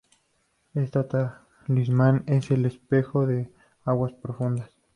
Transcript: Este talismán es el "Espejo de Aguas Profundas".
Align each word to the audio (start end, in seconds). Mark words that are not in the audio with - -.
Este 0.73 0.99
talismán 1.03 2.23
es 2.25 2.49
el 2.49 2.65
"Espejo 2.65 3.27
de 3.27 3.51
Aguas 3.85 4.13
Profundas". 4.13 4.71